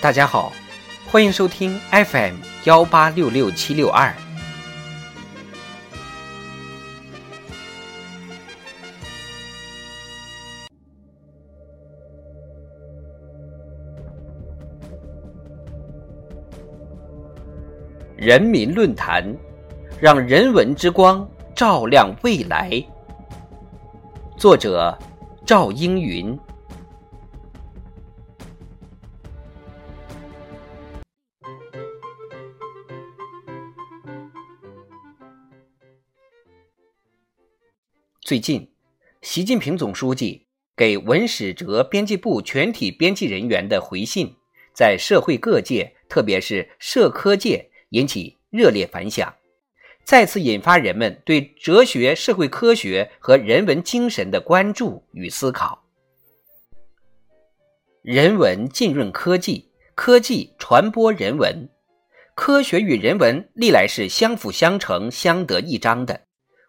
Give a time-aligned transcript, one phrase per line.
[0.00, 0.52] 大家好，
[1.10, 4.14] 欢迎收听 FM 幺八六六七六二。
[18.16, 19.36] 人民论坛，
[20.00, 22.70] 让人文之光照亮未来。
[24.36, 24.96] 作者：
[25.44, 26.38] 赵英云。
[38.28, 38.68] 最近，
[39.22, 40.44] 习近平总书记
[40.76, 44.36] 给文史哲编辑部全体编辑人员的回信，
[44.74, 49.34] 在社会各界，特别是社科界引起热烈反响，
[50.04, 55.82] 再次引发人们对哲学、社会科学和人文精神的关注与思考。
[58.02, 61.66] 人文浸润科技，科技传播人文，
[62.34, 66.27] 科学与人文历来是相辅相成、相得益彰的。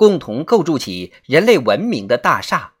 [0.00, 2.72] 共同构筑起人类文明的大厦。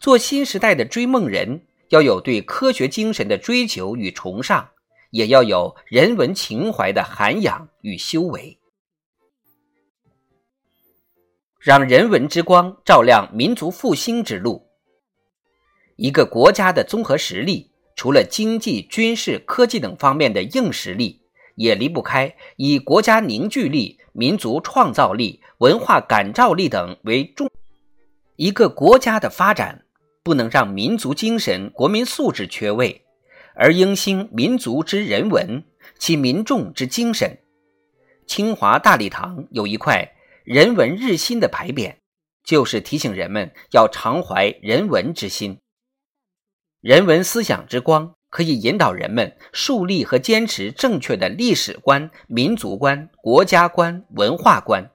[0.00, 4.70] 做新时代的追梦人，要有对科学精神的追求与崇尚，
[5.10, 8.58] 也要有人文情怀的涵养与修为。
[11.60, 14.70] 让人文之光照亮民族复兴之路。
[15.96, 21.20] 一个国家的综合实力，除了经济、军事、科技等方面的硬实力。
[21.58, 27.50] 也离不开以国家凝聚力、民族创造力、文化感召力等为重。
[28.36, 29.84] 一个国家的发展
[30.22, 33.04] 不能让民族精神、国民素质缺位，
[33.54, 35.64] 而应兴民族之人文，
[35.98, 37.40] 启民众之精神。
[38.26, 41.96] 清华大礼堂有一块“人文日新”的牌匾，
[42.44, 45.58] 就是提醒人们要常怀人文之心，
[46.80, 48.14] 人文思想之光。
[48.30, 54.90] 可以引导人们树立和坚持正确的历史观、民族观、国家观、文化观，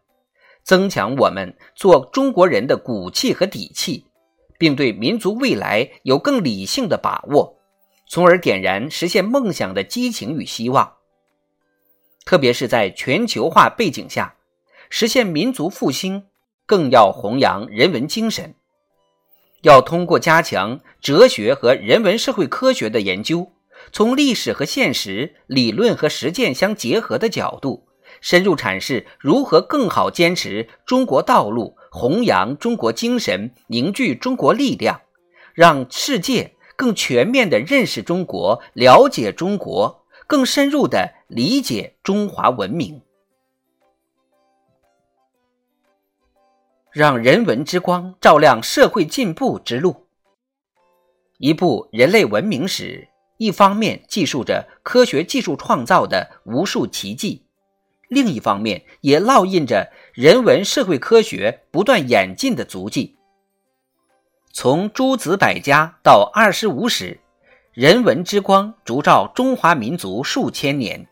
[0.64, 4.06] 增强我们做中国人的骨气和底气，
[4.58, 7.58] 并对民族未来有更理性的把握，
[8.08, 10.94] 从而点燃实现梦想的激情与希望。
[12.26, 14.36] 特别是在全球化背景下，
[14.90, 16.26] 实现民族复兴，
[16.66, 18.56] 更要弘扬人文精神。
[19.64, 23.54] 要通过加强哲学和人文社会科学的研究，
[23.94, 27.88] 从历史和现实、理论和实践相结合的角度，
[28.20, 35.00] 深入阐释如何更好坚持中国道路，弘扬中国精神，凝聚中国力量，
[35.54, 43.02] 让世界更全面地认识中国，了解中国，更深入地理解中华文明。
[46.94, 50.06] 让人文之光照亮社会进步之路。
[51.40, 57.48] 一部人类文明史，一方面记述着科学技术创造的无数奇迹，
[58.10, 63.18] 另一方面也烙印着人文社会科学不断演进的足迹。
[64.52, 67.20] 从诸子百家到二十五史，
[67.72, 71.08] 人文之光烛照中华民族数千年，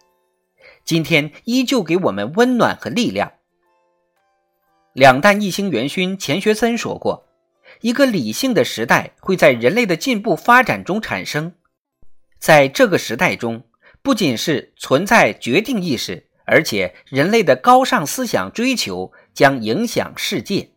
[0.86, 3.32] 今天依旧给我们温暖和力量。
[4.94, 7.26] 两弹一星元勋钱学森说过
[7.80, 11.54] ：“一个理性的时代会在人类的进步发展中产生，
[12.40, 13.64] 在这个时代中，
[14.02, 20.72] 不仅是存在决定意识，而且人类的高尚思想追求将影响世界。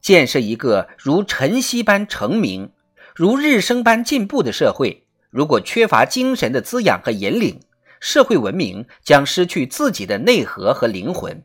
[0.00, 2.72] 建设一个如晨曦般成名、
[3.14, 7.60] 如日升般进步的社会，如果缺乏精神的滋养和引领，
[8.00, 11.44] 社会文明将失去自己的内核和灵魂。”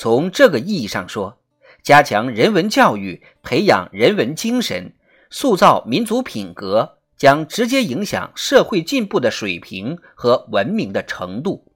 [0.00, 1.42] 从这个意义上说，
[1.82, 4.94] 加强人文教育，培养人文精神，
[5.28, 11.70] 塑造民族品格，将直接影响社会进步的水平和文明的程度。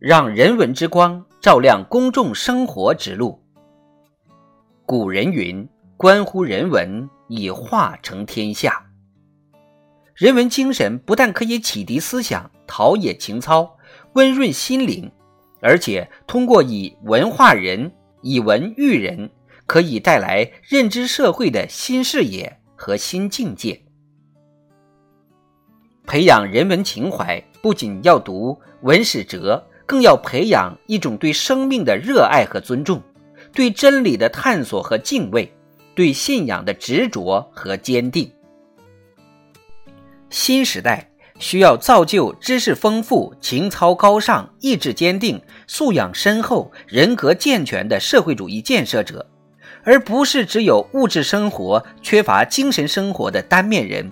[0.00, 3.40] 让人文之光照亮公众生活之路。
[4.84, 8.86] 古人云：“关乎人文，以化成天下。”
[10.18, 13.78] 人文精神不但可以启迪思想、陶冶情操、
[14.14, 15.08] 温润心灵，
[15.60, 17.92] 而且通过以文化人、
[18.22, 19.30] 以文育人，
[19.64, 23.80] 可以带来认知社会的新视野和新境界。
[26.04, 33.00] 培养人文情怀，不仅要读文史哲，更要培养一种对生命的热爱和尊重，
[33.52, 35.48] 对真理的探索和敬畏，
[35.94, 38.28] 对信仰的执着和坚定。
[40.30, 49.26] 新时代需要造就知识丰富、情操高尚、意志坚定、素养深厚、人格健全的社会主义建设者，
[49.84, 54.10] 而不是只有物质生活缺乏精神生活的单面人。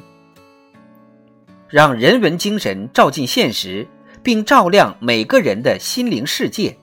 [1.69, 3.87] 让人文精神照进现实，
[4.23, 6.77] 并照亮每个人的心灵世界，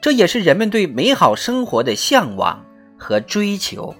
[0.00, 2.64] 这也是人们对美好生活的向往
[2.98, 3.94] 和追求。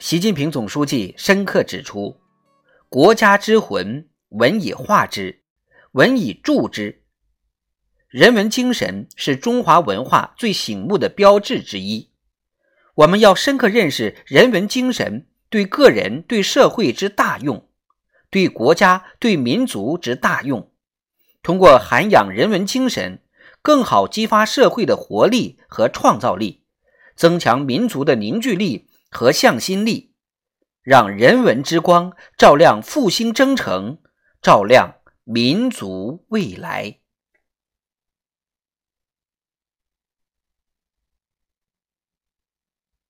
[0.00, 2.18] 习近平总书记深刻指出
[2.88, 5.42] ：“国家之魂，文以化之，
[5.92, 7.02] 文以铸之。
[8.08, 12.08] 人文精神是中华文化最醒目的标志之一。
[12.94, 17.68] 我们要深刻认识人文精神。”对个人、对社会之大用，
[18.30, 20.70] 对国家、对民族之大用，
[21.42, 23.20] 通过涵养人文精神，
[23.60, 26.62] 更好激发社会的活力和创造力，
[27.16, 30.14] 增强民族的凝聚力和向心力，
[30.82, 33.98] 让人文之光照亮复兴征程，
[34.40, 37.00] 照亮民族未来。